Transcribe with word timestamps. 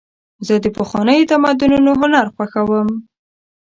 زه 0.47 0.55
د 0.63 0.65
پخوانیو 0.77 1.27
تمدنونو 1.31 1.91
هنر 2.01 2.25
خوښوم. 2.35 2.89